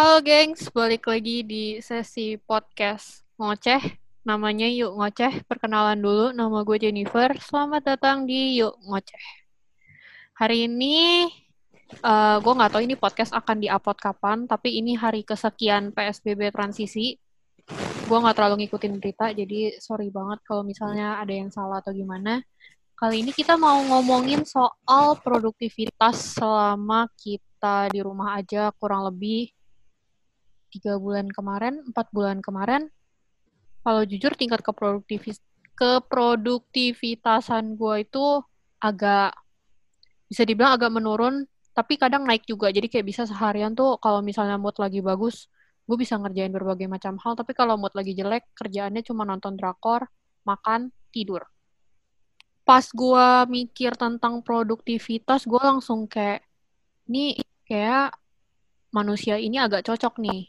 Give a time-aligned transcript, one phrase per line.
[0.00, 4.00] Halo gengs, balik lagi di sesi podcast ngoceh.
[4.24, 5.44] Namanya Yuk Ngoceh.
[5.44, 7.36] Perkenalan dulu, nama gue Jennifer.
[7.36, 9.26] Selamat datang di Yuk Ngoceh.
[10.40, 11.28] Hari ini,
[12.00, 17.20] uh, gue nggak tahu ini podcast akan diupload kapan, tapi ini hari kesekian PSBB transisi.
[18.08, 22.40] Gue nggak terlalu ngikutin berita, jadi sorry banget kalau misalnya ada yang salah atau gimana.
[22.96, 29.52] Kali ini kita mau ngomongin soal produktivitas selama kita di rumah aja kurang lebih
[30.72, 32.88] tiga bulan kemarin, empat bulan kemarin.
[33.84, 35.42] Kalau jujur tingkat keproduktivis
[35.76, 38.44] keproduktivitasan gue itu
[38.80, 39.32] agak
[40.28, 42.68] bisa dibilang agak menurun, tapi kadang naik juga.
[42.70, 45.48] Jadi kayak bisa seharian tuh kalau misalnya mood lagi bagus,
[45.88, 47.34] gue bisa ngerjain berbagai macam hal.
[47.34, 50.06] Tapi kalau mood lagi jelek, kerjaannya cuma nonton drakor,
[50.44, 51.48] makan, tidur
[52.70, 56.38] pas gue mikir tentang produktivitas, gue langsung kayak,
[57.10, 57.34] ini
[57.66, 58.14] kayak
[58.94, 60.46] manusia ini agak cocok nih.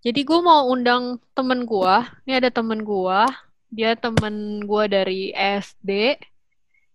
[0.00, 3.20] Jadi gue mau undang temen gue, ini ada temen gue,
[3.68, 6.16] dia temen gue dari SD,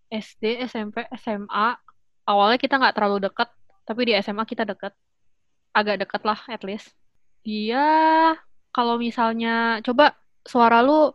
[0.09, 1.77] SD, SMP, SMA.
[2.25, 3.53] Awalnya kita nggak terlalu deket,
[3.85, 4.97] tapi di SMA kita deket.
[5.69, 6.97] Agak deket lah, at least.
[7.45, 7.85] Dia,
[8.73, 11.13] kalau misalnya, coba suara lu,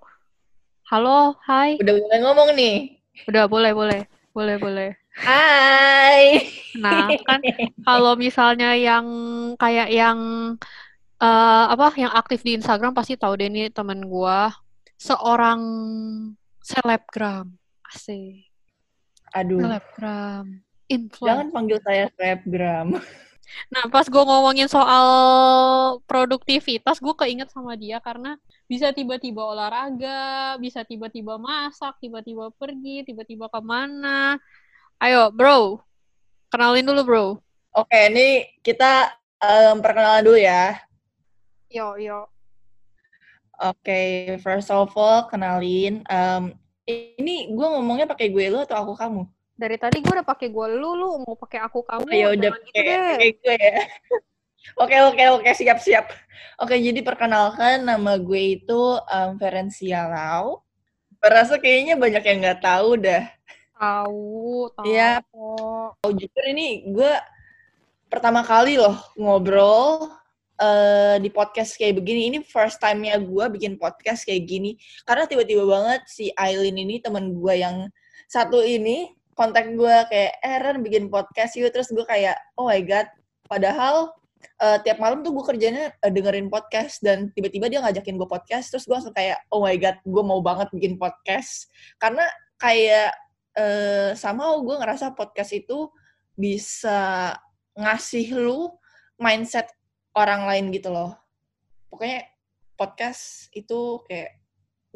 [0.95, 1.75] halo, hai.
[1.83, 2.77] Udah mulai ngomong nih.
[3.27, 4.07] Udah, boleh, boleh.
[4.31, 4.91] Boleh, boleh.
[5.27, 6.39] Hai.
[6.79, 7.43] Nah, kan
[7.83, 9.07] kalau misalnya yang
[9.59, 10.19] kayak yang
[11.21, 14.39] uh, apa yang aktif di Instagram pasti tahu deh nih temen gue
[14.97, 15.61] seorang
[16.65, 17.47] selebgram.
[17.87, 18.49] Asik.
[19.37, 19.63] Aduh.
[19.63, 20.65] Selebgram.
[20.91, 21.29] Influencer.
[21.29, 22.97] Jangan panggil saya selebgram.
[23.67, 25.07] Nah, pas gue ngomongin soal
[26.07, 28.39] produktivitas, gue keinget sama dia karena
[28.71, 34.39] bisa tiba-tiba olahraga, bisa tiba-tiba masak, tiba-tiba pergi, tiba-tiba ke mana.
[35.03, 35.83] Ayo, bro.
[36.47, 37.27] Kenalin dulu, bro.
[37.75, 39.11] Oke, ini kita
[39.43, 40.79] um, perkenalan dulu ya.
[41.71, 42.27] Yo, yo.
[43.63, 46.03] Oke, first of all, kenalin.
[46.11, 46.53] Um,
[46.85, 49.23] ini gue ngomongnya pakai gue lu atau aku kamu?
[49.61, 52.51] dari tadi gue udah pakai gue lu lu mau pakai aku kamu oh, ya udah
[52.65, 53.81] gitu pakai gue ya
[54.83, 56.07] oke oke oke siap siap
[56.57, 60.65] oke jadi perkenalkan nama gue itu um, Ferencia Lau
[61.21, 63.29] Perasa kayaknya banyak yang nggak tahu dah
[63.77, 67.13] tahu tahu ya oh, jujur ini gue
[68.09, 70.09] pertama kali loh ngobrol
[70.61, 72.31] uh, di podcast kayak begini.
[72.31, 74.77] Ini first time-nya gue bikin podcast kayak gini.
[75.09, 77.89] Karena tiba-tiba banget si Aileen ini teman gue yang
[78.31, 81.73] satu ini kontak gue kayak Aaron eh, bikin podcast yuk.
[81.73, 83.09] Terus gue kayak oh my god.
[83.49, 84.15] Padahal
[84.61, 88.71] uh, tiap malam tuh gue kerjanya uh, dengerin podcast dan tiba-tiba dia ngajakin gue podcast.
[88.71, 91.73] Terus gue langsung kayak oh my god gue mau banget bikin podcast.
[91.97, 92.29] Karena
[92.61, 93.17] kayak
[93.57, 95.89] uh, sama gue ngerasa podcast itu
[96.37, 97.33] bisa
[97.77, 98.73] ngasih lu
[99.21, 99.69] mindset
[100.17, 101.15] orang lain gitu loh
[101.91, 102.27] pokoknya
[102.79, 104.41] podcast itu kayak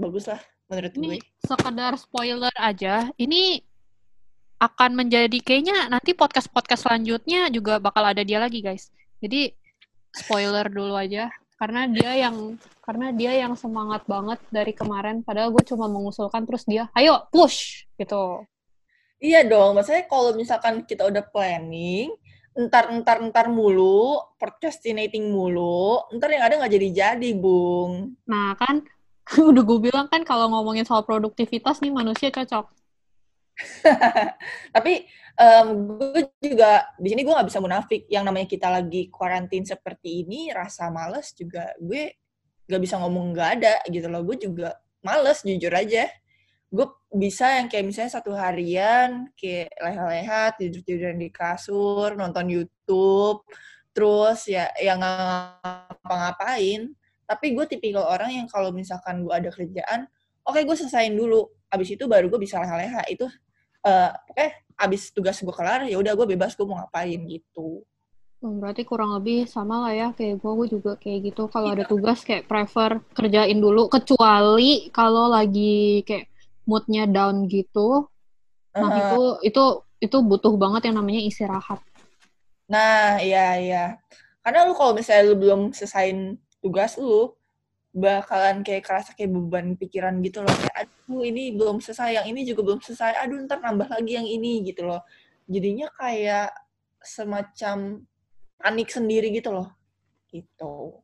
[0.00, 1.20] bagus lah menurut ini gue.
[1.44, 3.60] Sekedar spoiler aja, ini
[4.56, 8.88] akan menjadi kayaknya nanti podcast-podcast selanjutnya juga bakal ada dia lagi guys.
[9.20, 9.52] Jadi
[10.14, 11.28] spoiler dulu aja
[11.60, 16.64] karena dia yang karena dia yang semangat banget dari kemarin padahal gue cuma mengusulkan terus
[16.64, 18.42] dia ayo push gitu.
[19.24, 22.12] Iya dong, maksudnya kalau misalkan kita udah planning,
[22.54, 28.14] entar entar entar mulu, procrastinating mulu, entar yang ada nggak jadi jadi, Bung.
[28.30, 28.86] Nah kan,
[29.50, 32.70] udah gue bilang kan kalau ngomongin soal produktivitas nih manusia cocok.
[34.74, 35.06] Tapi
[35.38, 38.06] um, gue juga di sini gue nggak bisa munafik.
[38.06, 42.14] Yang namanya kita lagi karantin seperti ini, rasa males juga gue
[42.64, 44.22] nggak bisa ngomong nggak ada gitu loh.
[44.22, 46.06] Gue juga males jujur aja.
[46.74, 53.46] Gue bisa yang kayak misalnya satu harian kayak leha-leha tidur-tiduran di kasur, nonton YouTube,
[53.94, 56.90] terus ya yang ngapa-ngapain.
[57.24, 60.10] Tapi gue tipikal orang yang kalau misalkan gue ada kerjaan,
[60.42, 61.46] oke okay, gue selesain dulu.
[61.70, 63.06] Abis itu baru gue bisa leha-leha.
[63.06, 63.30] Itu
[63.86, 67.86] uh, eh abis tugas gue kelar ya udah gue bebas gue mau ngapain gitu
[68.44, 71.48] Oh, berarti kurang lebih sama lah ya kayak gue, gue juga kayak gitu.
[71.48, 76.28] Kalau ada tugas kayak prefer kerjain dulu, kecuali kalau lagi kayak
[76.64, 78.08] moodnya down gitu.
[78.74, 79.00] Nah uh-huh.
[79.00, 79.20] itu
[79.52, 79.64] itu
[80.04, 81.80] itu butuh banget yang namanya istirahat.
[82.68, 83.84] Nah iya iya.
[84.44, 87.32] Karena lu kalau misalnya lu belum selesaiin tugas lu,
[87.94, 92.42] bakalan kayak kerasa kayak beban pikiran gitu loh kayak aduh ini belum selesai yang ini
[92.42, 95.06] juga belum selesai aduh ntar nambah lagi yang ini gitu loh
[95.46, 96.50] jadinya kayak
[96.98, 98.02] semacam
[98.58, 99.70] panik sendiri gitu loh
[100.34, 100.98] gitu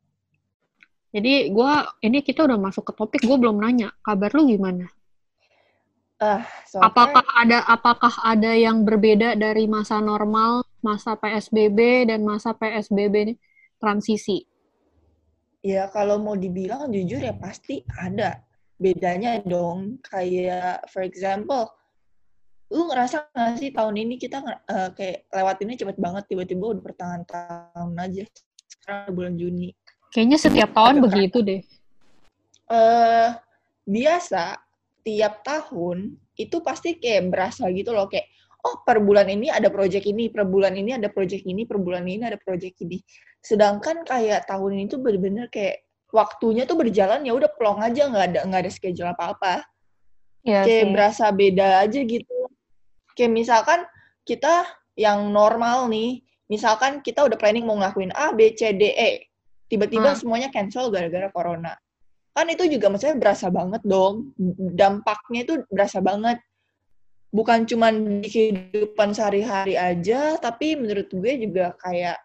[1.14, 1.72] jadi gue
[2.02, 4.90] ini kita udah masuk ke topik gue belum nanya kabar lu gimana
[6.20, 6.40] uh,
[6.78, 13.34] apakah ada apakah ada yang berbeda dari masa normal masa psbb dan masa psbb ini
[13.80, 14.44] transisi?
[15.60, 18.40] Ya kalau mau dibilang jujur ya pasti ada
[18.80, 20.00] bedanya dong.
[20.00, 21.68] Kayak for example,
[22.70, 27.24] lu ngerasa nggak sih tahun ini kita uh, kayak lewatinnya cepet banget tiba-tiba udah pertengahan
[27.26, 28.24] tahun aja
[28.70, 29.74] sekarang bulan Juni
[30.14, 31.62] kayaknya setiap tahun begitu deh
[32.70, 33.34] uh,
[33.90, 34.62] biasa
[35.02, 38.28] tiap tahun itu pasti kayak berasa gitu loh kayak
[38.64, 42.04] oh per bulan ini ada project ini per bulan ini ada project ini per bulan
[42.04, 43.00] ini ada project ini
[43.40, 48.24] sedangkan kayak tahun ini tuh bener-bener kayak waktunya tuh berjalan ya udah plong aja nggak
[48.34, 49.54] ada nggak ada schedule apa apa
[50.44, 50.92] ya, kayak sih.
[50.92, 52.40] berasa beda aja gitu
[53.20, 53.80] Kayak misalkan
[54.24, 54.64] kita
[54.96, 59.28] yang normal nih, misalkan kita udah planning mau ngelakuin A, B, C, D, E.
[59.68, 60.18] Tiba-tiba hmm.
[60.18, 61.76] semuanya cancel gara-gara corona.
[62.30, 64.34] Kan itu juga maksudnya berasa banget dong.
[64.74, 66.38] Dampaknya itu berasa banget.
[67.30, 72.18] Bukan cuma di kehidupan sehari-hari aja, tapi menurut gue juga kayak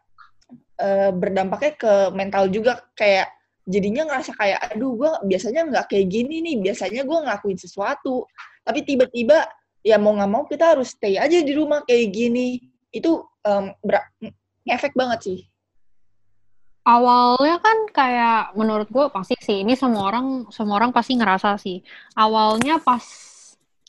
[0.81, 2.81] uh, berdampaknya ke mental juga.
[2.97, 3.29] Kayak
[3.69, 6.55] jadinya ngerasa kayak, aduh gue biasanya nggak kayak gini nih.
[6.71, 8.25] Biasanya gue ngelakuin sesuatu.
[8.65, 9.45] Tapi tiba-tiba
[9.85, 12.57] ya mau nggak mau kita harus stay aja di rumah kayak gini
[12.89, 13.69] itu um,
[14.65, 15.39] efek banget sih
[16.85, 21.81] awalnya kan kayak menurut gue pasti sih ini semua orang semua orang pasti ngerasa sih.
[22.13, 23.03] Awalnya pas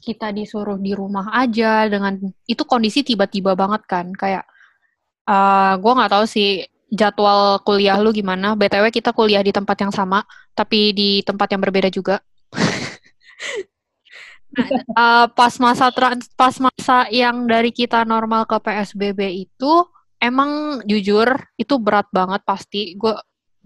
[0.00, 2.16] kita disuruh di rumah aja dengan
[2.48, 4.44] itu kondisi tiba-tiba banget kan kayak
[5.28, 8.56] uh, eh, gue nggak tahu sih jadwal kuliah lu gimana.
[8.56, 10.25] Btw kita kuliah di tempat yang sama
[10.56, 12.16] tapi di tempat yang berbeda juga.
[14.96, 19.72] Uh, pas masa trans pas masa yang dari kita normal ke PSBB itu
[20.23, 22.95] emang jujur itu berat banget pasti.
[22.97, 23.15] Gue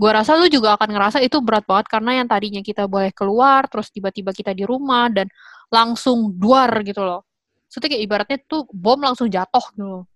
[0.01, 3.69] gue rasa lu juga akan ngerasa itu berat banget karena yang tadinya kita boleh keluar
[3.69, 5.29] terus tiba-tiba kita di rumah dan
[5.69, 7.29] langsung duar gitu loh.
[7.69, 10.09] Soalnya kayak ibaratnya tuh bom langsung jatuh gitu.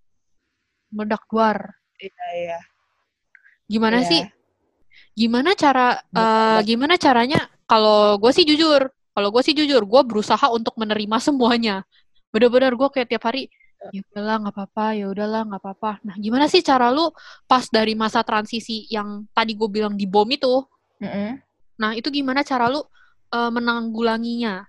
[0.90, 1.58] Meledak duar.
[2.00, 2.58] Iya, iya.
[3.68, 4.08] Gimana iya.
[4.08, 4.22] sih?
[5.14, 10.42] Gimana cara uh, gimana caranya kalau gue sih jujur kalau gue sih jujur, gue berusaha
[10.50, 11.86] untuk menerima semuanya.
[12.34, 13.46] Bener-bener gue kayak tiap hari,
[13.92, 15.92] ya udahlah nggak apa-apa, ya udahlah nggak apa-apa.
[16.06, 17.10] Nah, gimana sih cara lu
[17.44, 20.64] pas dari masa transisi yang tadi gue bilang di bom itu?
[21.02, 21.30] Mm-hmm.
[21.80, 24.64] Nah, itu gimana cara lu uh, menanggulanginya?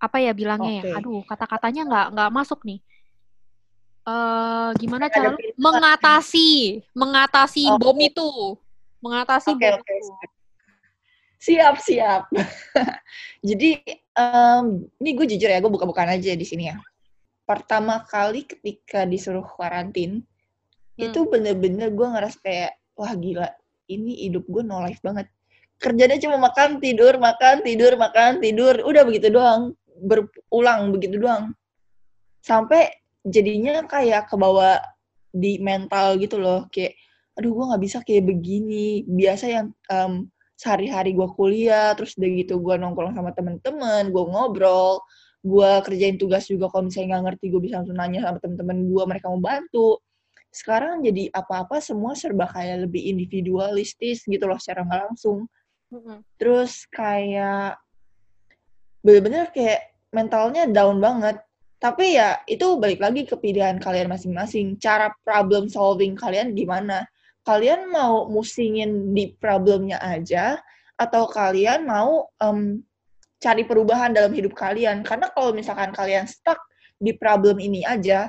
[0.00, 0.90] Apa ya bilangnya okay.
[0.92, 0.98] ya?
[1.00, 2.80] Aduh, kata-katanya nggak nggak masuk nih.
[4.04, 7.78] Uh, gimana cara lu mengatasi mengatasi okay.
[7.78, 8.30] bom itu?
[9.00, 9.96] Mengatasi okay, bom okay.
[10.00, 10.40] itu
[11.40, 12.28] Siap, siap.
[13.48, 13.80] Jadi,
[14.12, 16.76] um, ini gue jujur ya, gue buka-bukaan aja di sini ya.
[17.50, 21.10] Pertama kali ketika disuruh karantin, hmm.
[21.10, 23.50] itu bener-bener gue ngerasa kayak, wah gila,
[23.90, 25.26] ini hidup gue no life banget.
[25.82, 28.86] Kerjanya cuma makan, tidur, makan, tidur, makan, tidur.
[28.86, 29.74] Udah begitu doang.
[29.98, 31.50] Berulang begitu doang.
[32.38, 32.94] Sampai
[33.26, 34.78] jadinya kayak kebawa
[35.34, 36.70] di mental gitu loh.
[36.70, 36.94] Kayak,
[37.34, 39.02] aduh gue gak bisa kayak begini.
[39.10, 39.74] Biasa yang...
[39.90, 40.30] Um,
[40.60, 45.00] sehari-hari gue kuliah terus udah gitu gue nongkrong sama temen-temen gue ngobrol
[45.40, 49.04] gue kerjain tugas juga kalau misalnya nggak ngerti gue bisa langsung nanya sama temen-temen gue
[49.08, 49.96] mereka mau bantu.
[50.50, 55.48] Sekarang jadi apa-apa semua serba kayak lebih individualistis gitu loh secara nggak langsung.
[56.36, 57.80] Terus kayak
[59.00, 61.40] bener-bener kayak mentalnya down banget.
[61.80, 64.76] Tapi ya itu balik lagi ke pilihan kalian masing-masing.
[64.76, 67.08] Cara problem solving kalian gimana?
[67.40, 70.60] Kalian mau musingin di problemnya aja
[71.00, 72.84] atau kalian mau um,
[73.40, 76.60] cari perubahan dalam hidup kalian karena kalau misalkan kalian stuck
[77.00, 78.28] di problem ini aja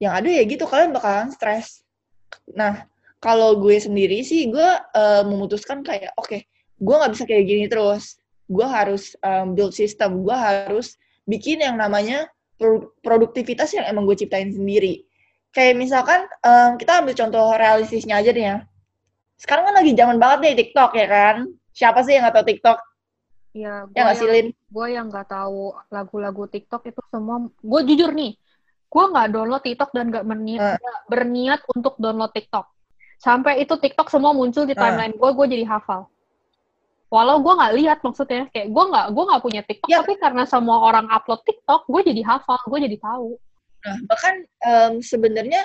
[0.00, 1.84] yang ada ya gitu kalian bakalan stres
[2.56, 2.88] nah
[3.20, 6.40] kalau gue sendiri sih gue uh, memutuskan kayak oke okay,
[6.80, 8.16] gue nggak bisa kayak gini terus
[8.48, 10.96] gue harus um, build system gue harus
[11.28, 12.26] bikin yang namanya
[13.04, 15.06] produktivitas yang emang gue ciptain sendiri
[15.56, 18.56] kayak misalkan um, kita ambil contoh realistisnya aja nih ya.
[19.40, 21.36] Sekarang kan lagi zaman banget nih TikTok ya kan.
[21.72, 22.78] Siapa sih yang nggak tahu TikTok?
[23.56, 27.48] Ya, gue yang, yang Gue yang nggak tahu lagu-lagu TikTok itu semua.
[27.64, 28.36] Gue jujur nih,
[28.92, 31.00] gue nggak download TikTok dan nggak berniat, uh.
[31.08, 32.68] berniat untuk download TikTok.
[33.16, 35.18] Sampai itu TikTok semua muncul di timeline uh.
[35.18, 36.04] gue, gue jadi hafal.
[37.08, 40.04] Walau gue nggak lihat maksudnya, kayak gue nggak gue nggak punya TikTok, ya.
[40.04, 43.40] tapi karena semua orang upload TikTok, gue jadi hafal, gue jadi tahu.
[43.86, 44.34] Nah, bahkan
[44.66, 45.62] um, sebenarnya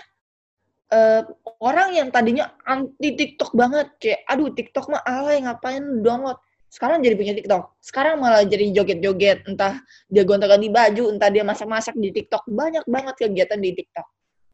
[0.95, 1.27] uh,
[1.59, 6.39] orang yang tadinya anti TikTok banget, kayak aduh TikTok mah alay ngapain download.
[6.71, 7.75] Sekarang jadi punya TikTok.
[7.83, 12.47] Sekarang malah jadi joget-joget, entah dia gonta-ganti baju, entah dia masak-masak di TikTok.
[12.47, 14.07] Banyak banget kegiatan di TikTok.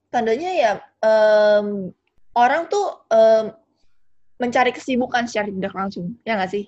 [0.10, 0.72] Tandanya ya
[1.06, 1.94] um,
[2.34, 3.54] orang tuh um,
[4.42, 6.66] mencari kesibukan secara tidak langsung, ya nggak sih?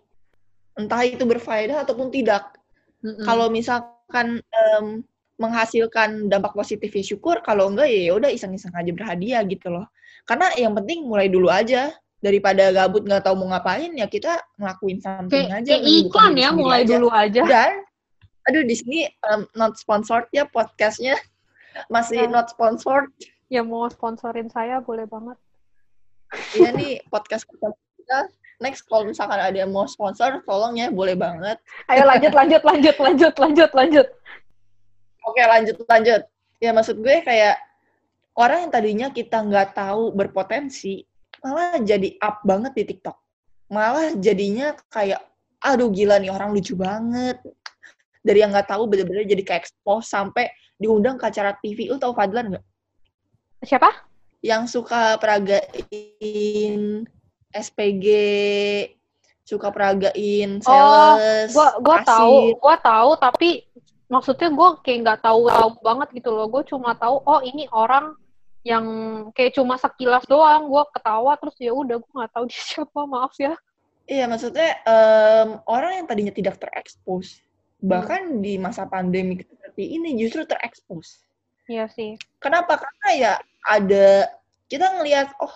[0.78, 2.54] Entah itu berfaedah ataupun tidak.
[3.02, 3.26] Mm -hmm.
[3.26, 5.02] Kalau misalkan um,
[5.40, 9.88] menghasilkan dampak positif ya syukur kalau enggak ya udah iseng-iseng aja berhadiah gitu loh
[10.28, 15.00] karena yang penting mulai dulu aja daripada gabut nggak tahu mau ngapain ya kita ngelakuin
[15.00, 16.94] something aja kayak iklan ya, mulai aja.
[17.00, 17.42] dulu aja.
[17.48, 17.74] dan
[18.48, 19.00] aduh di sini
[19.32, 21.16] um, not sponsored ya podcastnya
[21.94, 22.32] masih Ya.
[22.32, 23.08] not sponsored
[23.50, 25.34] Ya mau sponsorin saya boleh banget.
[26.54, 28.30] Iya nih podcast kita
[28.62, 31.58] next kalau misalkan ada yang mau sponsor tolong ya boleh banget
[31.90, 34.08] Ayo lanjut, lanjut, lanjut, lanjut, lanjut, lanjut.
[35.26, 36.22] Oke lanjut lanjut.
[36.62, 37.58] Ya maksud gue kayak
[38.38, 41.09] orang yang tadinya kita nggak tahu berpotensi
[41.44, 43.18] malah jadi up banget di TikTok.
[43.70, 45.22] Malah jadinya kayak
[45.60, 47.40] aduh gila nih orang lucu banget.
[48.20, 51.88] Dari yang nggak tahu bener-bener jadi kayak expose sampai diundang ke acara TV.
[51.92, 52.66] Lu tau Fadlan nggak?
[53.68, 53.90] Siapa?
[54.40, 57.04] Yang suka peragain
[57.52, 58.06] SPG,
[59.44, 62.10] suka peragain Oh, sales, Gua gua kasir.
[62.14, 63.50] tahu, gua tahu tapi
[64.08, 66.48] maksudnya gua kayak nggak tahu tahu banget gitu loh.
[66.48, 68.16] Gue cuma tahu oh ini orang
[68.64, 68.86] yang
[69.32, 70.68] kayak cuma sekilas doang.
[70.68, 73.00] Gua ketawa terus ya udah gua nggak tahu dia siapa.
[73.08, 73.54] Maaf ya.
[74.10, 77.46] Iya, maksudnya em, orang yang tadinya tidak terekspos,
[77.78, 81.22] bahkan di masa pandemi seperti ini justru terekspos.
[81.70, 82.18] Iya sih.
[82.42, 82.82] Kenapa?
[82.82, 83.34] Karena ya
[83.70, 84.34] ada
[84.66, 85.54] kita ngelihat, oh,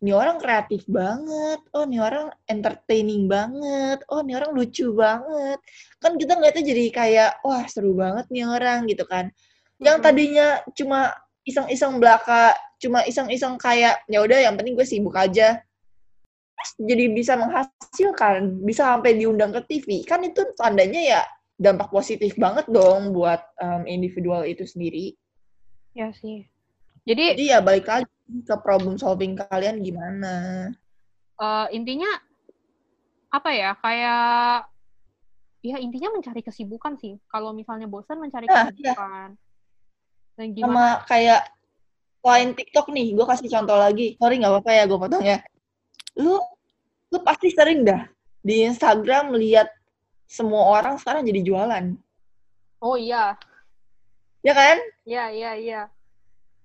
[0.00, 5.60] ini orang kreatif banget, oh, ini orang entertaining banget, oh, ini orang lucu banget.
[6.00, 9.28] Kan kita ngeliatnya jadi kayak, wah, seru banget nih orang gitu kan.
[9.76, 11.12] Yang tadinya cuma
[11.50, 15.60] iseng-iseng belaka, cuma iseng-iseng kayak, ya udah, yang penting gue sibuk aja
[16.76, 21.20] jadi bisa menghasilkan, bisa sampai diundang ke TV, kan itu tandanya ya
[21.60, 25.16] dampak positif banget dong buat um, individual itu sendiri.
[25.96, 26.44] Iya sih.
[27.04, 28.08] Jadi Jadi ya balik lagi
[28.44, 30.68] ke problem solving kalian gimana.
[31.40, 32.08] eh, intinya
[33.32, 33.72] apa ya?
[33.80, 34.68] Kayak
[35.64, 37.16] ya intinya mencari kesibukan sih.
[37.28, 38.92] Kalau misalnya bosan mencari Nah, iya.
[38.94, 39.28] kesibukan.
[39.36, 39.49] Dan
[40.40, 41.04] Sama gimana?
[41.04, 41.42] kayak
[42.24, 44.16] selain TikTok nih, gue kasih contoh lagi.
[44.16, 45.38] Sorry nggak apa-apa ya gue potong ya.
[46.16, 46.40] Lu,
[47.12, 48.08] lu pasti sering dah
[48.40, 49.68] di Instagram lihat
[50.24, 51.84] semua orang sekarang jadi jualan.
[52.80, 53.36] Oh iya.
[54.40, 54.80] Ya kan?
[55.04, 55.80] Iya, iya, iya.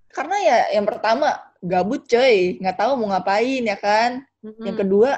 [0.08, 2.55] Karena ya yang pertama, gabut coy.
[2.63, 4.24] Nggak tahu mau ngapain ya kan?
[4.39, 4.63] Mm-mm.
[4.63, 5.12] Yang kedua,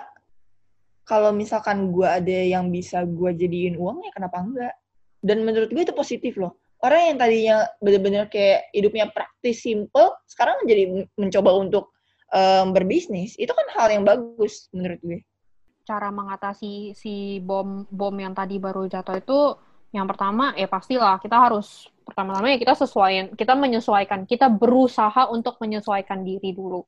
[1.05, 4.73] kalau misalkan gue ada yang bisa gue jadiin uang, ya kenapa enggak?
[5.21, 6.57] Dan menurut gue itu positif loh.
[6.81, 11.89] Orang yang tadinya bener-bener kayak hidupnya praktis, simple, sekarang jadi men- mencoba untuk
[12.29, 13.33] em, berbisnis.
[13.39, 15.19] Itu kan hal yang bagus menurut gue.
[15.87, 19.39] cara mengatasi si bom bom yang tadi baru jatuh itu
[19.95, 25.55] yang pertama ya pastilah kita harus pertama-tama ya kita sesuaikan kita menyesuaikan kita berusaha untuk
[25.63, 26.83] menyesuaikan diri dulu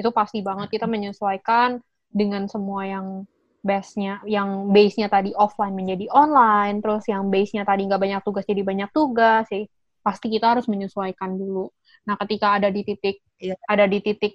[0.00, 1.76] itu pasti banget kita menyesuaikan
[2.08, 3.28] dengan semua yang
[3.62, 8.62] base-nya yang base-nya tadi offline menjadi online terus yang base-nya tadi nggak banyak tugas jadi
[8.62, 9.66] banyak tugas sih
[10.00, 11.68] pasti kita harus menyesuaikan dulu
[12.06, 13.54] nah ketika ada di titik Iya.
[13.70, 14.34] ada di titik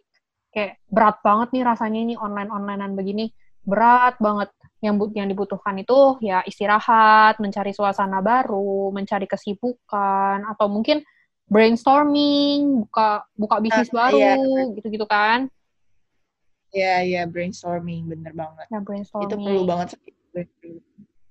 [0.55, 3.27] kayak berat banget nih rasanya ini online onlinean begini
[3.67, 4.47] berat banget
[4.83, 10.99] yang bu- yang dibutuhkan itu ya istirahat, mencari suasana baru, mencari kesibukan atau mungkin
[11.47, 14.35] brainstorming, buka buka bisnis Nah, baru iya.
[14.75, 15.47] gitu-gitu kan.
[16.73, 18.65] Iya, iya, brainstorming, bener banget.
[18.65, 19.45] Itu brainstorming.
[19.45, 19.87] perlu banget.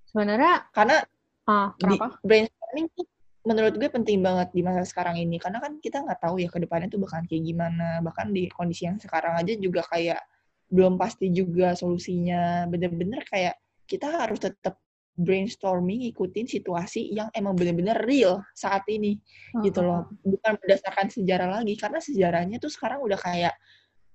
[0.07, 1.03] Sebenarnya Karena
[1.51, 3.07] ah di brainstorming tuh
[3.43, 5.43] menurut gue penting banget di masa sekarang ini.
[5.43, 7.99] Karena kan kita nggak tahu ya ke depannya tuh bakalan kayak gimana.
[8.07, 10.23] Bahkan di kondisi yang sekarang aja juga kayak
[10.71, 12.71] belum pasti juga solusinya.
[12.71, 13.59] Bener-bener kayak
[13.91, 14.79] kita harus tetap
[15.13, 19.19] brainstorming ikutin situasi yang emang bener-bener real saat ini
[19.59, 20.07] gitu loh.
[20.23, 21.75] Bukan berdasarkan sejarah lagi.
[21.75, 23.59] Karena sejarahnya tuh sekarang udah kayak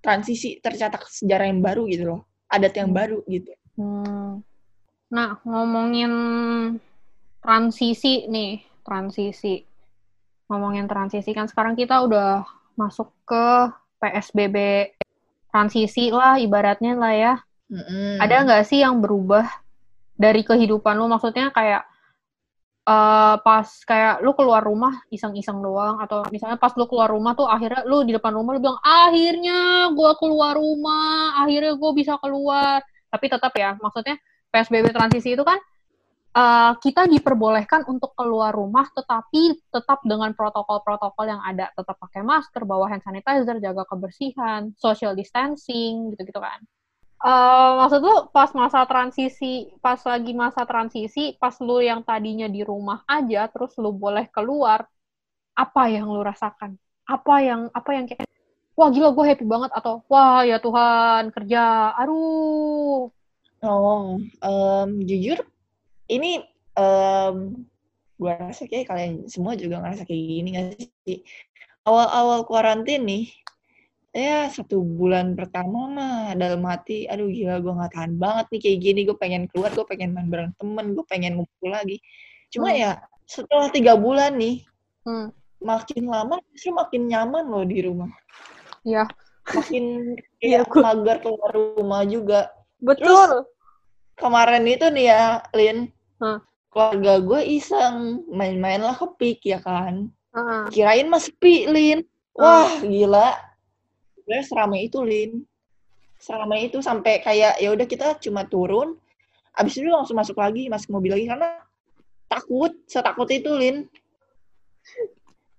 [0.08, 3.00] transisi tercatat sejarah yang baru gitu loh adat yang Hmm.
[3.04, 4.42] baru gitu Hmm.
[5.08, 6.12] Nah, ngomongin
[7.40, 9.64] transisi nih, transisi.
[10.50, 12.44] Ngomongin transisi kan sekarang kita udah
[12.76, 13.72] masuk ke
[14.02, 14.58] PSBB
[15.54, 17.34] transisi lah ibaratnya lah ya.
[17.70, 18.20] Mm-mm.
[18.20, 19.48] Ada nggak sih yang berubah
[20.18, 21.08] dari kehidupan lu?
[21.08, 21.86] Maksudnya kayak
[22.88, 27.44] eh pas kayak lu keluar rumah iseng-iseng doang atau misalnya pas lu keluar rumah tuh
[27.44, 32.79] akhirnya lu di depan rumah lu bilang akhirnya gua keluar rumah, akhirnya gua bisa keluar.
[33.12, 34.15] Tapi tetap ya, maksudnya
[34.51, 35.60] PSBB transisi itu kan
[36.36, 42.63] eh, kita diperbolehkan untuk keluar rumah tetapi tetap dengan protokol-protokol yang ada, tetap pakai masker,
[42.63, 46.63] bawa hand sanitizer, jaga kebersihan, social distancing gitu-gitu kan.
[47.17, 52.62] Eh, maksud lu pas masa transisi, pas lagi masa transisi, pas lu yang tadinya di
[52.62, 54.86] rumah aja, terus lu boleh keluar,
[55.57, 56.77] apa yang lu rasakan?
[57.09, 58.29] Apa yang apa yang kayak,
[58.77, 63.09] wah gila gue happy banget atau wah ya Tuhan kerja, aduh,
[63.65, 65.41] Oh, em, jujur
[66.13, 66.45] ini
[66.77, 67.65] em,
[68.21, 71.25] gue rasa kayak kalian semua juga ngerasa kayak gini gak sih?
[71.81, 73.33] Awal-awal kuarantin nih,
[74.17, 78.79] ya satu bulan pertama mah dalam hati, aduh gila gue gak tahan banget nih kayak
[78.81, 82.01] gini, gue pengen keluar, gue pengen main bareng temen, gue pengen ngumpul lagi.
[82.50, 82.79] Cuma Hmm.
[82.79, 82.91] ya
[83.27, 84.65] setelah tiga bulan nih,
[85.05, 85.29] Hmm.
[85.62, 88.09] makin lama justru makin nyaman loh di rumah.
[88.83, 89.05] Iya.
[89.53, 89.83] Makin
[90.43, 92.39] Iya, kayak gua- mager keluar rumah juga.
[92.77, 93.45] Betul.
[94.17, 96.41] Kemarin itu nih ya, Lin, Hah.
[96.69, 100.09] keluarga gue iseng main-main lah ke Pik ya kan.
[100.33, 100.63] Heeh.
[100.74, 102.01] Kirain mah sepi, Lin.
[102.38, 103.33] Wah, gila.
[104.27, 105.31] Sebenarnya seramai itu, Lin.
[106.19, 109.00] Seramai itu sampai kayak ya udah kita cuma turun,
[109.55, 111.63] abis itu langsung masuk lagi, masuk mobil lagi karena
[112.27, 113.88] takut, setakut itu, Lin.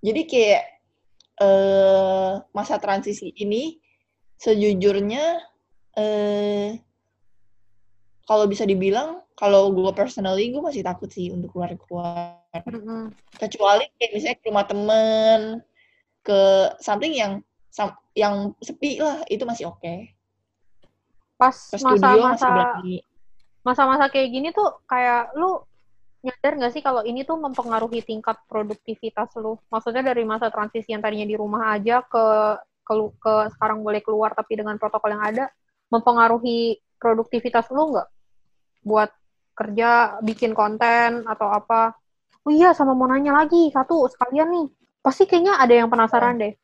[0.04, 0.62] Jadi kayak
[1.40, 3.80] eh masa transisi ini
[4.36, 5.24] sejujurnya
[5.96, 6.76] eh
[8.28, 13.14] kalau bisa dibilang kalau gue personally gue masih takut sih untuk keluar-keluar Mm-mm.
[13.40, 15.40] kecuali kayak misalnya ke rumah temen
[16.26, 16.40] ke
[16.82, 17.40] something yang
[18.16, 19.94] yang sepi lah itu masih oke
[21.38, 22.78] Pas ke studio masih masa-masa
[23.62, 25.60] masa-masa kayak gini tuh kayak lu
[26.24, 29.54] nyadar nggak sih kalau ini tuh mempengaruhi tingkat produktivitas lu?
[29.70, 32.24] Maksudnya dari masa transisi yang tadinya di rumah aja ke
[32.82, 35.44] ke, ke sekarang boleh keluar tapi dengan protokol yang ada,
[35.92, 38.08] mempengaruhi produktivitas lu nggak?
[38.82, 39.10] Buat
[39.54, 41.94] kerja, bikin konten atau apa?
[42.42, 44.66] Oh iya, sama mau nanya lagi satu sekalian nih.
[45.04, 46.54] Pasti kayaknya ada yang penasaran deh.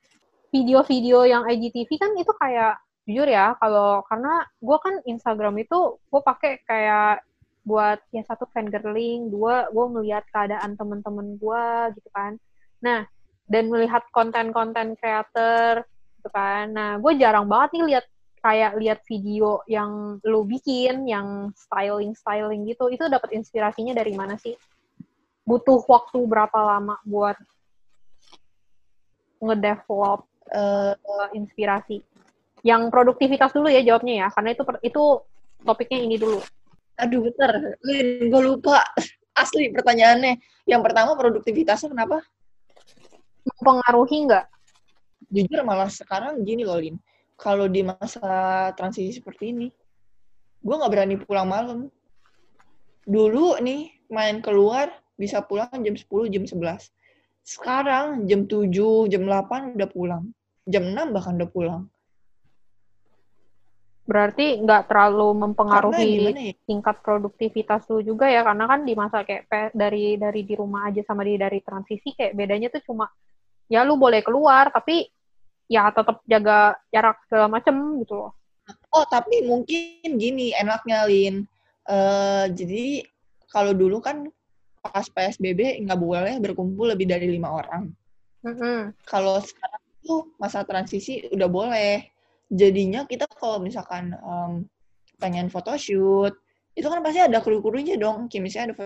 [0.54, 2.78] Video-video yang IGTV kan itu kayak
[3.10, 7.26] jujur ya kalau karena gue kan Instagram itu gue pakai kayak
[7.66, 11.64] buat ya satu fangirling dua gue ngelihat keadaan temen-temen gue
[11.98, 12.38] gitu kan.
[12.86, 13.02] Nah
[13.50, 15.82] dan melihat konten-konten creator
[16.22, 16.70] gitu kan.
[16.70, 18.06] Nah gue jarang banget nih lihat
[18.44, 22.92] kayak lihat video yang lu bikin yang styling styling gitu.
[22.92, 24.54] Itu dapat inspirasinya dari mana sih?
[25.42, 27.36] Butuh waktu berapa lama buat
[29.44, 30.94] ngedevelop uh,
[31.32, 32.04] inspirasi.
[32.64, 35.04] Yang produktivitas dulu ya jawabnya ya, karena itu itu
[35.64, 36.40] topiknya ini dulu.
[36.94, 37.52] aduh bentar.
[37.82, 38.80] Lin gue lupa.
[39.42, 40.38] Asli pertanyaannya.
[40.64, 42.22] Yang pertama produktivitasnya kenapa?
[43.44, 44.46] Mempengaruhi nggak?
[45.34, 46.94] jujur malah sekarang gini loh Lin.
[47.34, 49.66] Kalau di masa transisi seperti ini
[50.64, 51.78] gue nggak berani pulang malam.
[53.04, 56.88] Dulu nih main keluar bisa pulang jam 10 jam 11
[57.44, 58.72] sekarang jam 7
[59.12, 60.24] jam 8 udah pulang.
[60.64, 61.82] Jam 6 bahkan udah pulang.
[64.04, 66.52] Berarti nggak terlalu mempengaruhi ya?
[66.68, 71.00] tingkat produktivitas lu juga ya, karena kan di masa kayak dari dari di rumah aja
[71.04, 73.08] sama di dari transisi kayak bedanya tuh cuma
[73.68, 75.08] ya lu boleh keluar tapi
[75.72, 77.72] ya tetap jaga jarak segala macem
[78.04, 78.32] gitu loh.
[78.92, 81.48] oh tapi mungkin gini enaknya Lin.
[81.84, 83.04] Eh, jadi
[83.48, 84.28] kalau dulu kan
[84.84, 87.88] pas PSBB nggak boleh berkumpul lebih dari lima orang
[88.44, 88.92] Mm-mm.
[89.08, 92.04] kalau sekarang tuh masa transisi udah boleh.
[92.52, 94.68] Jadinya kita kalau misalkan em,
[95.16, 96.36] pengen photoshoot,
[96.76, 98.28] itu kan pasti ada kru-krunya dong.
[98.28, 98.76] Kayak misalnya ada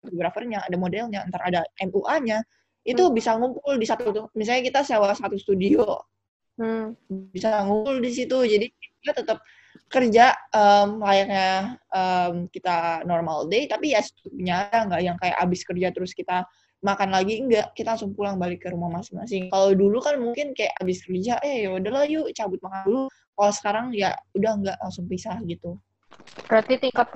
[0.00, 2.40] fotografernya, ada modelnya, ntar ada MUA-nya.
[2.80, 3.14] Itu Hmm.
[3.14, 6.00] bisa ngumpul di satu, misalnya kita sewa satu studio,
[6.56, 6.96] Hmm.
[7.36, 8.40] bisa ngumpul di situ.
[8.40, 8.72] Jadi
[9.04, 9.44] kita tetap
[9.90, 15.90] kerja em, layaknya em, kita normal day, tapi ya secukupnya nggak yang kayak abis kerja
[15.90, 16.46] terus kita
[16.80, 20.72] makan lagi enggak kita langsung pulang balik ke rumah masing-masing kalau dulu kan mungkin kayak
[20.80, 23.02] abis kerja eh ya udahlah yuk cabut makan dulu
[23.36, 25.76] kalau sekarang ya udah enggak langsung pisah gitu
[26.50, 27.14] Berarti tingkat Gitu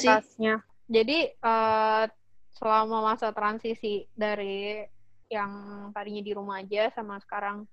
[0.00, 0.08] sih.
[0.08, 0.54] produktivitasnya.
[0.88, 2.04] Jadi eh,
[2.56, 4.80] selama masa transisi dari
[5.28, 5.52] yang
[5.92, 7.68] tadinya di rumah aja sama sekarang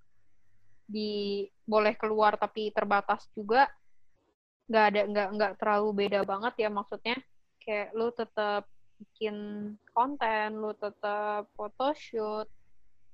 [0.90, 3.70] di boleh keluar tapi terbatas juga
[4.70, 7.18] nggak ada nggak nggak terlalu beda banget ya maksudnya.
[7.60, 8.64] Kayak lu tetap
[9.00, 9.36] bikin
[9.92, 12.48] konten lu tetap photoshoot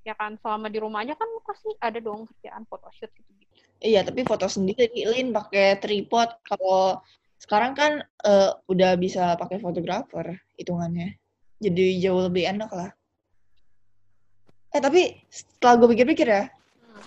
[0.04, 0.38] ya kan?
[0.44, 3.32] Selama di rumahnya kan lu pasti ada dong kerjaan photoshoot gitu.
[3.40, 3.46] Gitu
[3.82, 6.44] iya tapi foto sendiri Lin pakai tripod.
[6.44, 7.00] Kalau
[7.40, 11.16] sekarang kan eh, udah bisa pakai fotografer hitungannya.
[11.64, 12.92] Jadi jauh lebih enak lah.
[14.76, 16.44] Eh tapi setelah gue pikir-pikir ya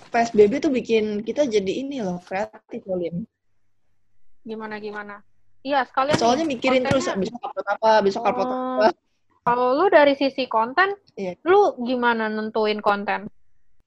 [0.09, 3.29] PSBB tuh bikin kita jadi ini loh kreatif loh Lin
[4.49, 5.21] gimana gimana
[5.61, 8.57] iya sekalian nih, soalnya mikirin terus kontennya- besok upload apa besok upload Oh.
[8.81, 8.97] apa
[9.41, 11.33] Kalau lu dari sisi konten, Iya.
[11.43, 13.33] lu gimana nentuin konten?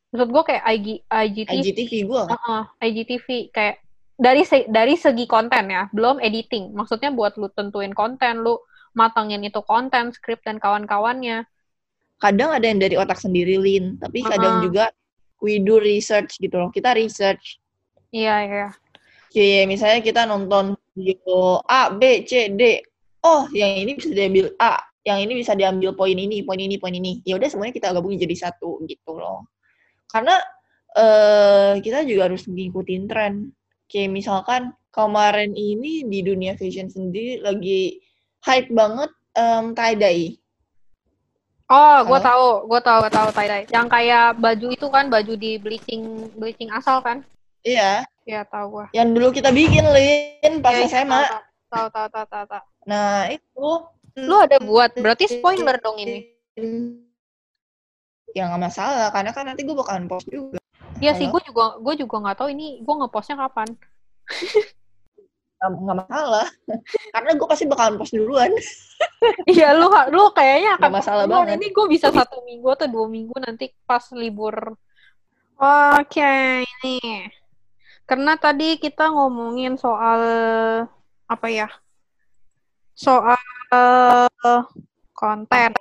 [0.10, 3.78] Maksud gue kayak IG, IGTV, IGTV gue Heeh, IGTV kayak
[4.18, 6.74] dari se- dari segi konten ya, belum editing.
[6.74, 8.58] Maksudnya buat lu tentuin konten, lu
[8.92, 11.46] matangin itu konten, skrip dan kawan-kawannya.
[12.18, 14.64] kadang ada yang dari otak sendiri Lin tapi kadang Uh-uh.
[14.64, 14.86] juga
[15.38, 17.62] we do research gitu loh kita research
[18.10, 18.68] Iya, iya.
[19.32, 22.84] Kayak misalnya kita nonton video A B C D
[23.24, 26.94] oh yang ini bisa diambil A yang ini bisa diambil poin ini, poin ini, poin
[26.94, 27.26] ini.
[27.26, 29.50] Ya udah semuanya kita gabungin jadi satu gitu loh.
[30.06, 30.38] Karena
[30.94, 33.50] eh kita juga harus ngikutin tren.
[33.90, 34.62] Kayak misalkan
[34.94, 37.98] kemarin ini di dunia fashion sendiri lagi
[38.46, 40.38] hype banget um, tie dye.
[41.72, 43.64] Oh, gue tahu, gue tahu, gue tahu tie dye.
[43.72, 47.24] Yang kayak baju itu kan, baju di bleaching, bleaching asal kan?
[47.64, 48.86] Iya, Iya, tahu gue.
[48.96, 51.22] yang dulu kita bikin Lin pas Iya, iya, SMA.
[51.68, 52.64] Tahu, tahu, tahu, tahu, tahu.
[52.88, 53.68] Nah, itu
[54.16, 56.32] Lu ada buat, berarti spoiler dong ini.
[58.32, 60.60] Ya nggak masalah, karena kan nanti gue bakalan post juga.
[61.04, 63.68] Iya sih, gue juga, gue juga nggak tahu ini gue ngepostnya kapan.
[65.60, 66.48] Nggak masalah.
[67.12, 68.52] karena gue pasti bakalan post duluan.
[69.48, 71.60] Iya, lu, lu kayaknya akan Nggak masalah banget.
[71.60, 74.76] Ini gue bisa satu minggu atau dua minggu nanti pas libur.
[75.60, 77.41] Oke, ini.
[78.10, 80.22] Karena tadi kita ngomongin soal
[81.26, 81.70] apa ya?
[82.92, 83.40] Soal
[85.16, 85.72] konten,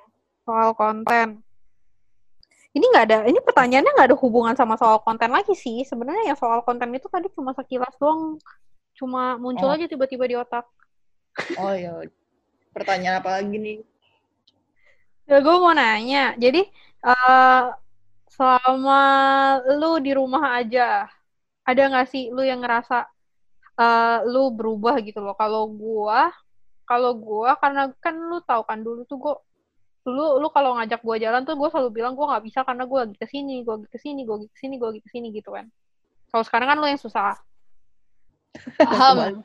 [0.47, 1.43] soal konten.
[2.71, 5.83] Ini nggak ada, ini pertanyaannya nggak ada hubungan sama soal konten lagi sih.
[5.83, 8.39] Sebenarnya yang soal konten itu tadi cuma sekilas doang,
[8.95, 9.75] cuma muncul Oh.
[9.75, 10.71] aja tiba-tiba di otak.
[11.59, 12.07] Oh ya.
[12.71, 13.79] Pertanyaan apa lagi nih?
[15.27, 16.39] Ya, gue mau nanya.
[16.39, 16.63] Jadi,
[17.03, 17.63] eh
[18.31, 19.03] selama
[19.75, 21.11] lu di rumah aja,
[21.71, 23.07] ada nggak sih lu yang ngerasa
[23.81, 25.33] eh lu berubah gitu loh?
[25.39, 26.35] Kalau gua,
[26.85, 29.35] kalau gua, karena kan lu tahu kan dulu tuh gua,
[30.05, 33.09] lu lu kalau ngajak gua jalan tuh gua selalu bilang gua nggak bisa karena gua
[33.09, 35.27] lagi ke sini, gua lagi ke sini, gua lagi ke sini, gua lagi ke sini
[35.33, 35.67] gitu kan.
[36.31, 37.35] Kalau sekarang kan lu yang susah.
[38.77, 39.43] Paham.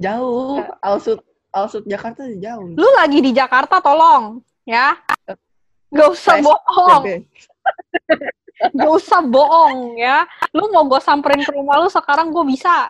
[0.00, 0.60] Jauh.
[0.82, 1.20] Alsut
[1.52, 2.72] Alsut Jakarta jauh.
[2.72, 4.96] Lu lagi di Jakarta, tolong, ya.
[5.92, 7.04] Gak usah bohong.
[8.70, 10.22] Gak usah bohong ya.
[10.54, 12.86] Lu mau gue samperin ke rumah lu sekarang gue bisa.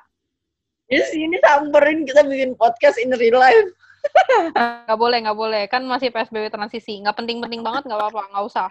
[0.93, 3.73] Ya sini samperin kita bikin podcast in real life.
[4.91, 5.63] Gak boleh, gak boleh.
[5.71, 6.99] Kan masih PSBB transisi.
[7.01, 8.29] Gak penting-penting banget, gak apa-apa.
[8.35, 8.69] Gak usah.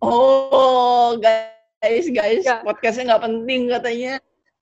[0.00, 2.64] Oh, guys, guys, Ya.
[2.64, 4.14] podcastnya nggak penting katanya.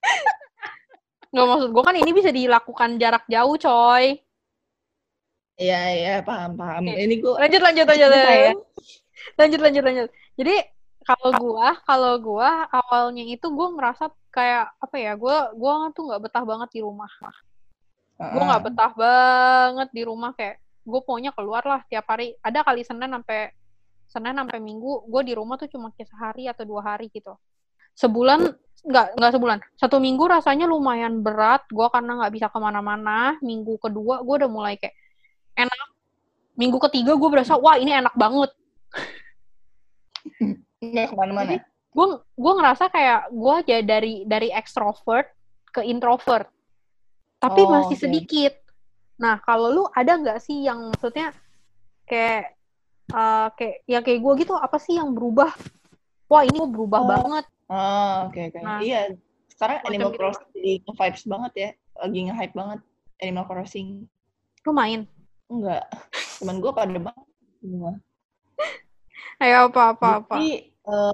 [1.35, 4.17] Gak maksud gue kan ini bisa dilakukan jarak jauh, coy.
[5.59, 6.87] Iya, iya, paham, paham.
[6.87, 6.95] Oke.
[6.95, 8.07] Ini gue Lanjut, lanjut, ya.
[8.09, 8.55] Lanjut,
[9.37, 9.83] lanjut, lanjut.
[9.85, 10.09] lanjut.
[10.39, 10.55] Jadi,
[11.09, 15.17] kalau gua, kalau gua awalnya itu gua ngerasa kayak apa ya?
[15.17, 17.09] Gua gua tuh nggak betah banget di rumah.
[18.19, 22.33] Gua nggak betah banget di rumah kayak gue pokoknya keluar lah tiap hari.
[22.41, 23.53] Ada kali Senin sampai
[24.09, 27.37] Senin sampai Minggu, gue di rumah tuh cuma kayak sehari atau dua hari gitu.
[27.93, 28.41] Sebulan
[28.79, 31.61] nggak nggak sebulan, satu minggu rasanya lumayan berat.
[31.69, 33.37] Gue karena nggak bisa ke mana-mana.
[33.45, 34.97] Minggu kedua gue udah mulai kayak
[35.53, 35.87] enak.
[36.57, 38.49] Minggu ketiga gue berasa wah ini enak banget.
[40.81, 41.59] Nggak ke mana-mana.
[41.89, 45.27] Gue gue ngerasa kayak gue jadi dari dari extrovert
[45.69, 46.47] ke introvert,
[47.37, 48.03] tapi Oh, masih oke.
[48.05, 48.53] sedikit.
[49.17, 51.35] Nah kalau lu ada nggak sih yang maksudnya
[52.05, 52.55] kayak
[53.09, 55.51] eh, kayak ya kayak gue gitu apa sih yang berubah?
[56.29, 57.09] Wah ini gue berubah Oh.
[57.09, 57.45] banget.
[57.69, 58.59] Oh, oke, oke.
[58.61, 59.13] Nah, Iya,
[59.49, 60.17] sekarang Animal gitu.
[60.19, 61.69] Crossing jadi nge-vibes banget ya.
[61.97, 62.79] Lagi nge-hype banget
[63.19, 63.87] Animal Crossing.
[64.61, 65.05] Lu main?
[65.45, 65.85] Enggak.
[66.37, 67.25] Temen gue pada banget
[67.59, 67.93] semua.
[69.39, 70.35] Ayo apa apa apa.
[70.35, 71.13] Jadi, eh,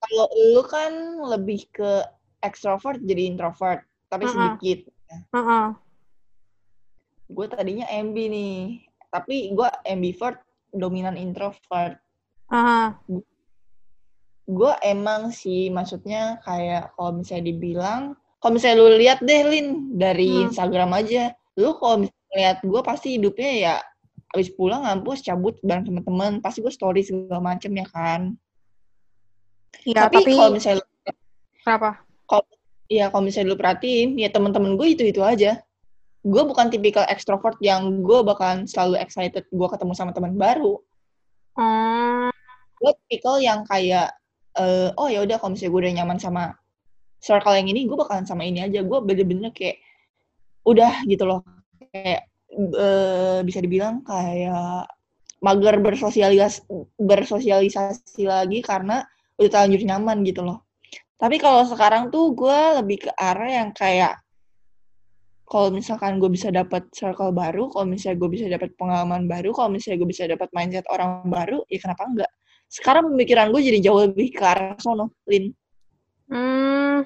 [0.00, 0.92] kalau lu kan
[1.30, 2.02] lebih ke
[2.42, 4.34] extrovert jadi introvert, tapi Mm-mm.
[4.34, 4.78] sedikit.
[5.30, 5.66] Heeh.
[7.30, 8.56] Gue tadinya MB nih,
[9.14, 10.42] tapi gue ambivert
[10.74, 11.94] dominan introvert.
[12.50, 12.98] Aha.
[14.50, 20.26] Gue emang sih maksudnya kayak kalau misalnya dibilang, kalau misalnya lu lihat deh Lin dari
[20.26, 20.50] Hmm.
[20.50, 23.74] Instagram aja, lu kalau misalnya lihat gue pasti hidupnya ya
[24.30, 28.38] habis pulang ngampus cabut bareng teman-teman, pasti gue story segala macem ya kan.
[29.82, 30.84] Ya tapi, tapi, kalau misalnya
[31.62, 31.90] kenapa?
[32.90, 35.62] ya kalau misalnya lu perhatiin, ya teman-teman gue itu-itu aja.
[36.20, 40.78] Gue bukan tipikal extrovert yang gue bakalan selalu excited gue ketemu sama teman baru.
[41.54, 42.30] Hmm,
[42.76, 44.14] Gue tipikal yang kayak,
[44.58, 46.42] eh, oh ya udah kalau misalnya gue udah nyaman sama
[47.18, 48.84] circle yang ini, gue bakalan sama ini aja.
[48.84, 49.80] Gue bener-bener kayak,
[50.66, 51.40] udah gitu loh.
[51.90, 54.90] Kayak, eh, bisa dibilang kayak
[55.40, 56.60] mager bersosialis
[57.00, 59.02] bersosialisasi lagi karena
[59.40, 60.68] udah terlanjur nyaman gitu loh.
[61.16, 64.20] Tapi kalau sekarang tuh gue lebih ke arah yang kayak
[65.50, 69.68] kalau misalkan gue bisa dapat circle baru, kalau misalnya gue bisa dapat pengalaman baru, kalau
[69.74, 72.30] misalnya gue bisa dapat mindset orang baru, ya kenapa enggak?
[72.70, 75.50] Sekarang pemikiran gue jadi jauh lebih ke arah sono, Lin,
[76.30, 77.02] hmm,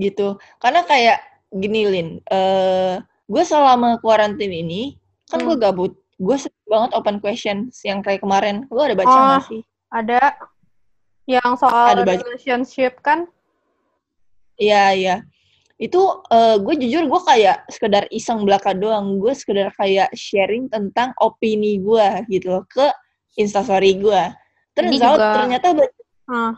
[0.00, 0.40] gitu.
[0.56, 1.20] Karena kayak
[1.52, 2.96] gini, Lin, eh
[3.30, 4.98] gue selama kuarantin ini,
[5.30, 5.62] kan gue Hmm.
[5.62, 5.94] gabut.
[6.18, 8.66] Gue sering banget open questions yang kayak kemarin.
[8.68, 9.24] Lu ada baca Oh.
[9.38, 9.62] nggak sih?
[9.90, 10.38] ada
[11.26, 12.22] yang soal Ada baca.
[12.22, 13.26] relationship kan?
[14.54, 15.16] Iya, iya.
[15.80, 15.96] itu
[16.28, 21.80] uh, gue jujur gue kayak sekedar iseng belaka doang gue sekedar kayak sharing tentang opini
[21.80, 22.84] gue gitu loh ke
[23.40, 24.22] instastory gue
[24.76, 25.40] terus juga...
[25.40, 25.68] ternyata
[26.28, 26.52] uh.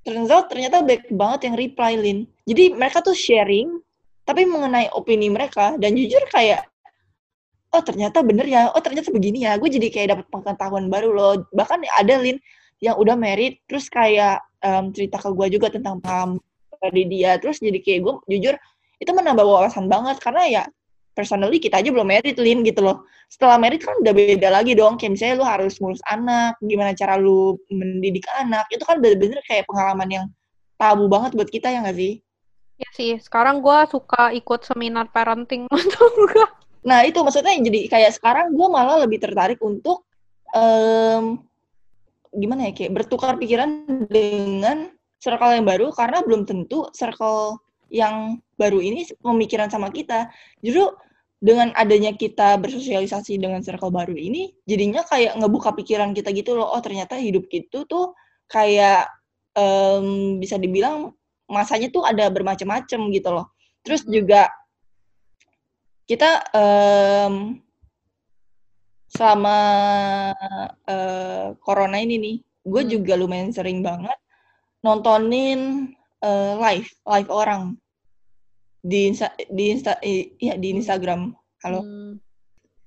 [0.00, 3.84] ternyata ternyata baik banget yang reply Lin jadi mereka tuh sharing
[4.24, 6.64] tapi mengenai opini mereka dan jujur kayak
[7.74, 11.34] oh ternyata bener ya oh ternyata begini ya gue jadi kayak dapat pengetahuan baru loh.
[11.52, 12.40] Bahkan ada Lin
[12.80, 16.40] yang udah married terus kayak um, cerita ke gue juga tentang paham
[16.92, 18.54] di dia terus jadi kayak gue jujur
[19.00, 20.62] itu menambah wawasan banget karena ya
[21.14, 23.06] personally kita aja belum merit Lin gitu loh.
[23.30, 27.20] Setelah merit kan udah beda lagi dong kayak misalnya lu harus ngurus anak gimana cara
[27.20, 30.26] lu mendidik anak itu kan bener-bener kayak pengalaman yang
[30.80, 32.23] tabu banget buat kita ya gak sih
[32.74, 36.46] Ya sih, sekarang gue suka ikut seminar parenting untuk gue.
[36.84, 40.04] Nah itu maksudnya jadi kayak sekarang gue malah lebih tertarik untuk
[40.52, 41.40] um,
[42.34, 44.90] gimana ya kayak bertukar pikiran dengan
[45.22, 50.28] circle yang baru karena belum tentu circle yang baru ini pemikiran sama kita.
[50.60, 50.92] Justru
[51.38, 56.68] dengan adanya kita bersosialisasi dengan circle baru ini, jadinya kayak ngebuka pikiran kita gitu loh.
[56.68, 58.12] Oh ternyata hidup itu tuh
[58.50, 59.08] kayak
[59.56, 61.14] um, bisa dibilang
[61.48, 63.46] masanya tuh ada bermacam-macam gitu loh.
[63.84, 64.48] Terus juga
[66.04, 67.60] kita um,
[69.08, 69.58] selama
[70.88, 72.90] uh, corona ini nih, gue hmm.
[72.90, 74.16] juga lumayan sering banget
[74.84, 77.76] nontonin uh, live live orang
[78.84, 79.96] di insta di insta
[80.36, 81.32] ya di Instagram
[81.64, 82.20] halo hmm.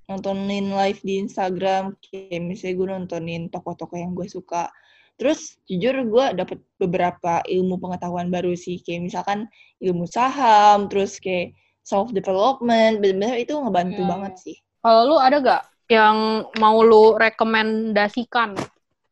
[0.06, 4.70] nontonin live di Instagram kayak misalnya gue nontonin toko-toko yang gue suka
[5.18, 9.50] terus jujur gue dapet beberapa ilmu pengetahuan baru sih kayak misalkan
[9.82, 14.12] ilmu saham terus kayak self development benar-benar itu ngebantu hmm.
[14.14, 18.54] banget sih kalau lu ada gak yang mau lu rekomendasikan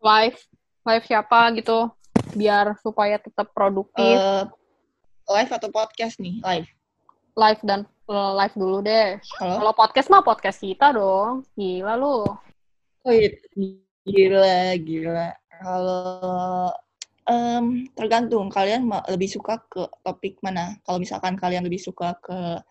[0.03, 0.37] live
[0.85, 1.89] live siapa gitu
[2.35, 4.17] biar supaya tetap produktif?
[4.17, 4.45] Uh,
[5.31, 6.37] live atau podcast nih?
[6.43, 6.69] Live.
[7.35, 9.19] Live dan uh, live dulu deh.
[9.39, 11.43] Kalau podcast mah podcast kita dong.
[11.55, 12.27] Gila lu.
[13.05, 13.33] Oh iya,
[14.05, 15.29] gila, gila.
[15.61, 16.71] Kalau
[17.29, 20.77] um, tergantung kalian lebih suka ke topik mana.
[20.85, 22.61] Kalau misalkan kalian lebih suka ke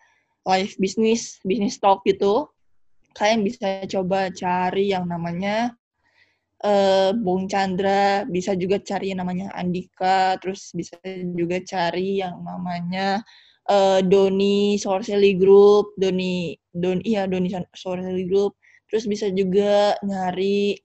[0.45, 2.49] live bisnis, bisnis talk gitu,
[3.15, 5.73] kalian bisa coba cari yang namanya
[6.63, 10.95] uh, Bung Chandra, bisa juga cari yang namanya Andika, terus bisa
[11.33, 13.25] juga cari yang namanya
[13.69, 18.55] uh, Doni Sorseli Group, Doni Don iya Doni Sorseli Group.
[18.85, 20.77] Terus bisa juga nyari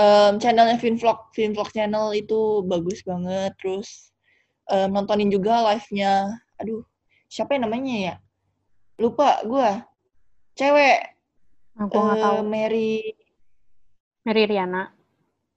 [0.00, 3.52] um, channelnya Finvlog, Finvlog channel itu bagus banget.
[3.60, 4.10] Terus
[4.72, 6.40] um, nontonin juga live-nya.
[6.60, 6.84] Aduh,
[7.28, 8.14] siapa yang namanya ya?
[8.96, 9.70] Lupa gue.
[10.56, 10.98] Cewek.
[11.76, 12.38] Aku uh, tahu.
[12.48, 13.16] Mary
[14.24, 14.92] Mary Riana.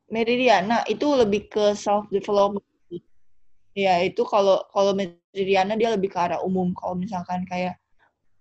[0.07, 2.63] Mary Riana itu lebih ke self development.
[3.73, 6.71] Ya, itu kalau kalau Mary Riana dia lebih ke arah umum.
[6.77, 7.81] Kalau misalkan kayak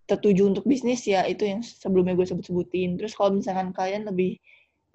[0.06, 3.00] tertuju untuk bisnis ya itu yang sebelumnya gue sebut-sebutin.
[3.00, 4.36] Terus kalau misalkan kalian lebih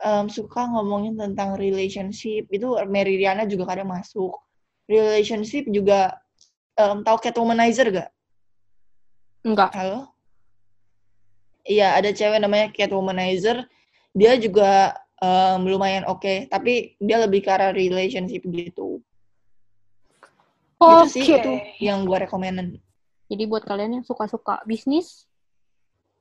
[0.04, 4.36] um, suka ngomongin tentang relationship itu Mary Riana juga kadang masuk.
[4.88, 6.18] Relationship juga
[6.80, 8.10] um, tahu Catwomanizer gak?
[9.44, 9.72] Enggak.
[9.76, 10.12] Halo?
[11.68, 13.68] Iya, ada cewek namanya Catwomanizer.
[14.16, 19.02] Dia juga um, lumayan oke okay, tapi dia lebih ke arah relationship gitu
[20.78, 21.06] okay.
[21.06, 22.80] itu sih itu yang gue rekomendasi
[23.28, 25.27] jadi buat kalian yang suka-suka bisnis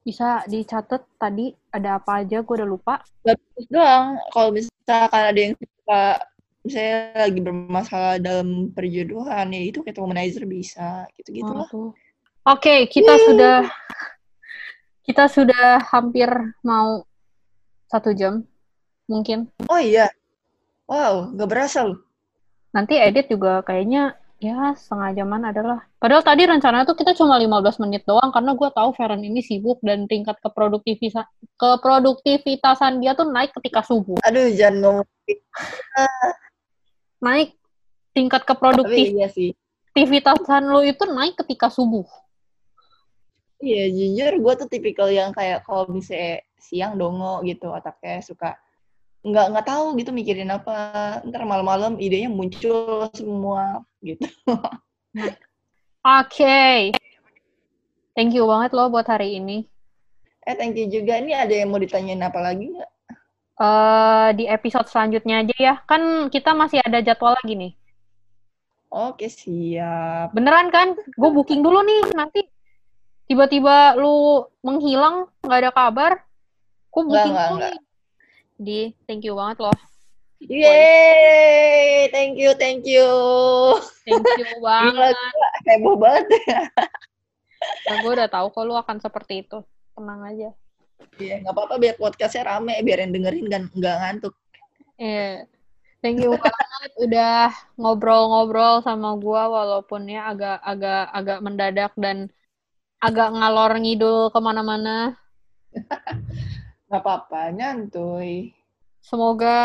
[0.06, 5.54] bisa dicatat tadi ada apa aja gue udah lupa bagus doang kalau misalkan ada yang
[5.58, 6.02] suka
[6.62, 11.90] misalnya lagi bermasalah dalam perjodohan ya itu kayak womanizer bisa gitu gitu oh, lah oke
[12.54, 13.26] okay, kita Woo.
[13.34, 13.66] sudah
[15.06, 16.26] kita sudah hampir
[16.66, 17.06] mau
[17.86, 18.42] satu jam
[19.06, 19.46] mungkin.
[19.70, 20.10] Oh iya.
[20.90, 22.02] Wow, gak berasa loh.
[22.74, 25.80] Nanti edit juga kayaknya ya setengah jaman adalah.
[25.96, 29.80] Padahal tadi rencananya tuh kita cuma 15 menit doang karena gue tahu Feren ini sibuk
[29.80, 31.24] dan tingkat keproduktivitasan
[31.56, 34.20] keproduktivitasan dia tuh naik ketika subuh.
[34.24, 35.08] Aduh, jangan ngomong.
[37.26, 37.56] naik
[38.12, 39.56] tingkat keproduktivitasan
[39.96, 42.04] iya lu itu naik ketika subuh.
[43.56, 48.52] Iya, jujur gue tuh tipikal yang kayak kalau misalnya siang dongo gitu, otaknya suka
[49.22, 51.20] nggak nggak tahu gitu mikirin apa.
[51.24, 54.26] Ntar malam-malam idenya muncul semua gitu.
[55.16, 55.40] Oke.
[56.04, 56.78] Okay.
[58.12, 59.66] thank you banget loh buat hari ini.
[60.46, 61.18] Eh thank you juga.
[61.18, 62.90] Ini ada yang mau ditanyain apa lagi nggak?
[63.56, 65.74] Uh, di episode selanjutnya aja ya.
[65.88, 67.72] Kan kita masih ada jadwal lagi nih.
[68.86, 70.30] Oke siap.
[70.30, 70.94] Beneran kan?
[71.18, 72.46] Gue booking dulu nih nanti.
[73.26, 76.12] Tiba-tiba lu menghilang nggak ada kabar.
[76.94, 77.85] Gue booking nggak, dulu nggak.
[78.56, 79.78] Di thank you banget loh
[80.36, 83.08] Yeay, thank you, thank you.
[84.04, 85.16] Thank you banget.
[85.64, 86.28] heboh banget.
[87.88, 89.64] Nah, gue udah tahu kok lu akan seperti itu.
[89.96, 90.52] Tenang aja.
[91.16, 94.34] Iya, nggak apa-apa biar podcastnya rame, biar yang dengerin kan nggak ngantuk.
[95.00, 95.48] Iya.
[96.04, 102.28] Thank you banget udah ngobrol-ngobrol sama gua walaupun ya agak agak agak mendadak dan
[103.00, 105.16] agak ngalor ngidul ke mana-mana.
[106.86, 108.54] Nggak apa-apa, nyantuy.
[109.02, 109.58] Semoga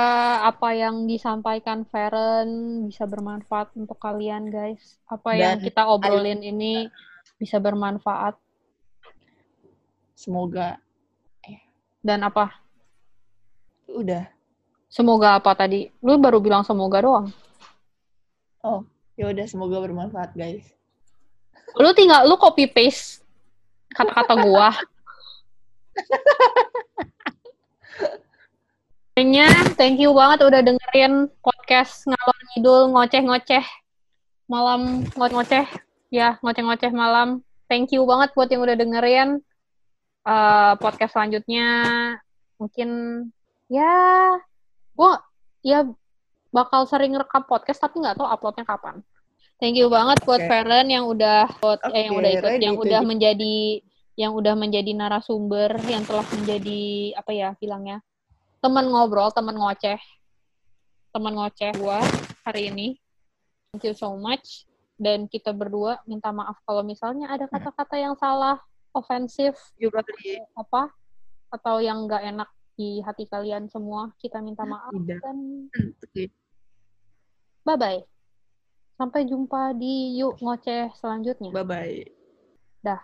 [0.46, 5.02] apa yang disampaikan Feren bisa bermanfaat untuk kalian guys.
[5.10, 6.86] Apa yang Dan kita obrolin ini
[7.42, 8.38] bisa bermanfaat
[10.14, 10.78] Semoga
[12.06, 12.62] dan apa?
[13.92, 14.24] udah.
[14.88, 15.92] Semoga apa tadi?
[16.00, 17.28] Lu baru bilang semoga doang.
[18.64, 18.86] Oh,
[19.18, 20.70] ya udah semoga bermanfaat guys.
[21.76, 23.26] Lu tinggal lu copy paste
[23.92, 24.70] kata-kata gua.
[29.22, 33.66] Kayaknya thank you banget udah dengerin podcast ngalor ngidul ngoceh-ngoceh
[34.50, 35.70] malam ngoceh-ngoceh
[36.10, 37.46] ya ngoceh-ngoceh malam.
[37.70, 39.46] Thank you banget buat yang udah dengerin
[40.22, 41.70] Eh, podcast selanjutnya
[42.62, 42.90] mungkin
[43.70, 43.94] ya
[44.94, 45.18] gua
[45.66, 45.86] ya
[46.54, 49.06] bakal sering rekam podcast tapi nggak tahu uploadnya kapan.
[49.58, 50.50] Thank you banget buat Oke.
[50.50, 51.46] Feren yang udah
[51.94, 53.58] eh, yang udah ikut ready yang to udah menjadi
[54.18, 58.02] yang udah menjadi narasumber yang telah menjadi apa ya bilangnya
[58.62, 59.98] teman ngobrol teman ngoceh.
[61.12, 62.00] Teman ngoceh gua
[62.46, 62.88] hari ini.
[63.74, 64.70] Thank you so much.
[65.02, 68.62] Dan kita berdua minta maaf kalau misalnya ada kata-kata yang salah
[68.94, 70.06] ofensif Juga
[70.54, 70.94] apa
[71.52, 75.20] atau yang nggak enak di hati kalian semua kita minta maaf tidak.
[75.20, 75.38] dan
[77.68, 78.00] bye bye
[78.96, 81.52] sampai jumpa di yuk ngoceh selanjutnya.
[81.52, 82.00] Bye bye.
[82.82, 83.02] dah